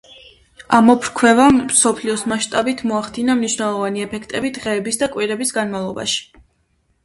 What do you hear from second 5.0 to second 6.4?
და კვირების განმავლობაში.